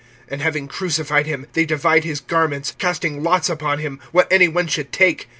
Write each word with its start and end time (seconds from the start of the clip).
(24)And 0.31 0.39
having 0.39 0.67
crucified 0.67 1.27
him, 1.27 1.45
they 1.53 1.63
divide 1.63 2.03
his 2.03 2.21
garments, 2.21 2.73
casting 2.79 3.21
lots 3.21 3.49
upon 3.51 3.83
them, 3.83 3.99
what 4.11 4.27
any 4.33 4.47
one 4.47 4.65
should 4.65 4.91
take. 4.91 5.29